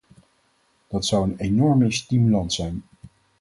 Dat 0.87 1.05
zou 1.05 1.23
een 1.23 1.37
enorme 1.37 1.91
stimulans 1.91 2.55
zijn. 2.55 2.83